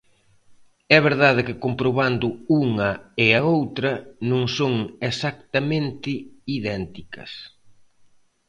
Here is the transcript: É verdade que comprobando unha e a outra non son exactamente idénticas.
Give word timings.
É 0.95 0.97
verdade 1.09 1.41
que 1.47 1.61
comprobando 1.65 2.27
unha 2.63 2.89
e 3.23 3.25
a 3.39 3.41
outra 3.57 3.91
non 4.29 4.43
son 4.57 4.73
exactamente 5.09 6.11
idénticas. 6.57 7.31